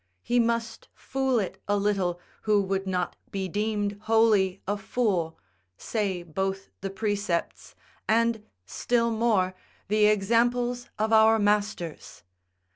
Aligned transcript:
He 0.23 0.39
must 0.39 0.87
fool 0.95 1.37
it 1.37 1.61
a 1.67 1.77
little 1.77 2.19
who 2.41 2.59
would 2.63 2.87
not 2.87 3.17
be 3.29 3.47
deemed 3.47 3.99
wholly 4.05 4.59
a 4.67 4.75
fool, 4.75 5.37
say 5.77 6.23
both 6.23 6.69
the 6.81 6.89
precepts, 6.89 7.75
and, 8.09 8.41
still 8.65 9.11
more, 9.11 9.53
the 9.89 10.07
examples 10.07 10.89
of 10.97 11.13
our 11.13 11.37
masters. 11.37 12.23